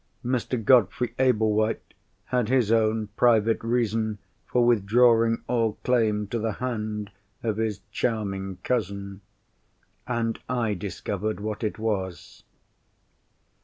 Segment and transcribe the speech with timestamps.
[0.25, 0.57] Mr.
[0.65, 1.93] Godfrey Ablewhite
[2.25, 7.11] had his own private reason for withdrawing all claim to the hand
[7.43, 9.19] of his charming cousin—and
[10.49, 12.43] I discovered what it was.